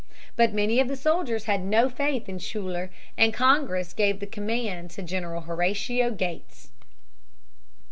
But 0.35 0.51
many 0.51 0.79
of 0.79 0.87
the 0.87 0.95
soldiers 0.95 1.43
had 1.43 1.61
no 1.61 1.87
faith 1.87 2.27
in 2.27 2.39
Schuyler 2.39 2.89
and 3.19 3.31
Congress 3.31 3.93
gave 3.93 4.19
the 4.19 4.25
command 4.25 4.89
to 4.89 5.03
General 5.03 5.41
Horatio 5.41 6.09
Gates. 6.09 6.71